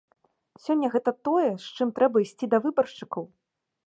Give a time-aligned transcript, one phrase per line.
[0.63, 3.23] Сёння гэта тое, з чым трэба ісці да выбаршчыкаў?